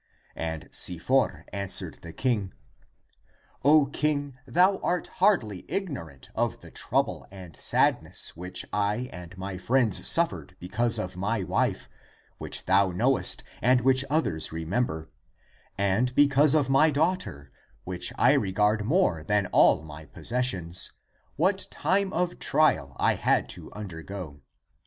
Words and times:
"And 0.49 0.67
Si 0.71 0.97
for 0.97 1.45
answered 1.53 1.99
the 2.01 2.11
king," 2.11 2.55
O 3.73 3.85
King, 3.85 4.33
thou 4.47 4.79
art 4.79 5.05
hardly 5.21 5.63
ignorant 5.67 6.31
of 6.33 6.61
the 6.61 6.71
trouble 6.71 7.27
and 7.29 7.55
sadness 7.55 8.35
which 8.35 8.65
I 8.73 9.11
and 9.13 9.37
my 9.37 9.59
friends 9.59 10.07
suffered 10.07 10.55
because 10.59 10.97
of 10.97 11.15
my 11.15 11.43
wife, 11.43 11.87
which 12.39 12.65
thou 12.65 12.89
knowest 12.89 13.43
and 13.61 13.81
which 13.81 14.03
others 14.09 14.51
remember, 14.51 15.11
and 15.77 16.15
because 16.15 16.55
of 16.55 16.67
my 16.67 16.89
daughter, 16.89 17.51
which 17.83 18.11
I 18.17 18.33
regard 18.33 18.83
more 18.83 19.23
than 19.23 19.45
all 19.51 19.83
my 19.83 20.05
possessions, 20.05 20.93
what 21.35 21.67
time 21.69 22.11
of 22.11 22.39
trial 22.39 22.95
I 22.99 23.13
had 23.13 23.47
to 23.49 23.71
undergo. 23.73 24.41